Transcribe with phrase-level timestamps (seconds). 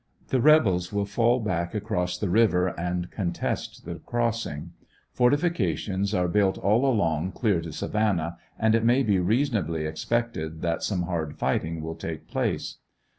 [0.29, 4.71] The rebels will fall back across the river and contest the crossing.
[5.11, 10.81] Fortifications are built all along clear to Savannah, and it may be reasonably expected that
[10.81, 12.77] some hard fighting will take place.